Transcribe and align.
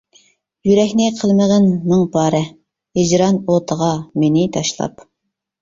يۈرەكنى 0.69 1.09
قىلمىغىن 1.19 1.67
مىڭ 1.91 2.01
پارە، 2.17 2.41
ھىجران 3.01 3.39
ئوتىغا 3.43 3.91
مېنى 4.25 4.49
تاشلاپ. 4.57 5.07